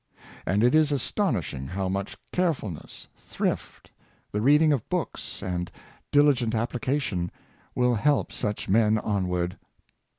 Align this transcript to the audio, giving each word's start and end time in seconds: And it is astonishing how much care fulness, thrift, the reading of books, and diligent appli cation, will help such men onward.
And 0.47 0.63
it 0.63 0.73
is 0.73 0.91
astonishing 0.91 1.67
how 1.67 1.87
much 1.87 2.17
care 2.31 2.55
fulness, 2.55 3.05
thrift, 3.19 3.91
the 4.31 4.41
reading 4.41 4.73
of 4.73 4.89
books, 4.89 5.43
and 5.43 5.69
diligent 6.11 6.55
appli 6.55 6.81
cation, 6.81 7.29
will 7.75 7.93
help 7.93 8.31
such 8.31 8.67
men 8.67 8.97
onward. 8.97 9.59